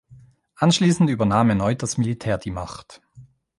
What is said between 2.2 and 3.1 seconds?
die Macht.